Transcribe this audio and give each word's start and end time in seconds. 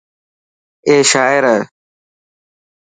اي 0.87 0.95
شاعر 1.11 1.43
هي. 1.53 1.61